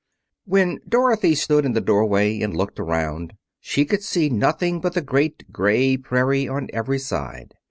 [0.45, 5.01] When Dorothy stood in the doorway and looked around, she could see nothing but the
[5.01, 7.53] great gray prairie on every side.